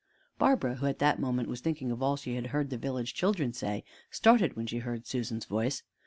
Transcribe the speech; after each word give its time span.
Barbara, 0.39 0.77
who 0.77 0.87
at 0.87 0.97
that 0.97 1.19
moment 1.19 1.47
was 1.47 1.61
thinking 1.61 1.91
of 1.91 2.01
all 2.01 2.15
she 2.17 2.33
had 2.33 2.47
heard 2.47 2.71
the 2.71 2.77
village 2.79 3.13
children 3.13 3.53
say, 3.53 3.83
started 4.09 4.55
when 4.55 4.65
she 4.65 4.79
heard 4.79 5.05
Susan's 5.05 5.45
voice. 5.45 5.83